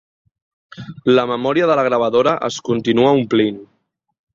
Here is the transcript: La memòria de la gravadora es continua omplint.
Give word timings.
La 1.19 1.27
memòria 1.33 1.69
de 1.73 1.77
la 1.83 1.85
gravadora 1.91 2.37
es 2.51 2.61
continua 2.73 3.17
omplint. 3.23 3.67